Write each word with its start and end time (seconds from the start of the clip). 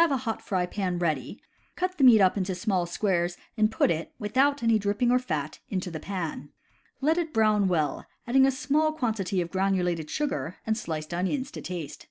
Have 0.00 0.10
a 0.10 0.16
hot 0.16 0.40
fry 0.40 0.64
pan 0.64 0.98
ready, 0.98 1.42
cut 1.76 1.98
the 1.98 2.02
meat 2.02 2.22
up 2.22 2.38
into 2.38 2.54
small 2.54 2.86
squares 2.86 3.36
and 3.54 3.70
put 3.70 3.90
it 3.90 4.14
(without 4.18 4.62
any 4.62 4.78
dripping 4.78 5.10
or 5.10 5.18
fat) 5.18 5.58
into 5.68 5.90
the 5.90 6.00
pan. 6.00 6.48
Let 7.02 7.18
it 7.18 7.34
brown 7.34 7.68
well, 7.68 8.06
adding 8.26 8.46
a 8.46 8.50
small 8.50 8.92
quantity 8.94 9.42
of 9.42 9.50
granulated 9.50 10.08
sugar, 10.08 10.56
and 10.66 10.74
sliced 10.74 11.12
onions 11.12 11.50
to 11.50 11.60
taste. 11.60 12.06